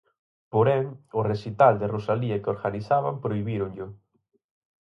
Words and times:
Porén, 0.53 0.85
o 1.19 1.21
recital 1.31 1.73
de 1.81 1.87
Rosalía 1.95 2.41
que 2.43 2.53
organizaban 2.55 3.15
prohibíronllo. 3.25 3.87